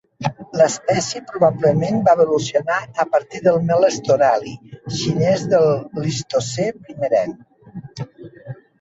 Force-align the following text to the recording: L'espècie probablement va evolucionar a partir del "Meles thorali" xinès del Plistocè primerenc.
L'espècie 0.59 1.19
probablement 1.31 1.99
va 2.07 2.15
evolucionar 2.23 2.79
a 3.05 3.07
partir 3.17 3.43
del 3.49 3.61
"Meles 3.69 4.01
thorali" 4.09 4.57
xinès 4.97 5.47
del 5.55 5.71
Plistocè 5.95 6.71
primerenc. 6.83 8.07